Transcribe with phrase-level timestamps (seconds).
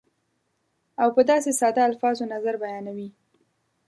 [1.01, 3.09] او په داسې ساده الفاظو نظر بیانوي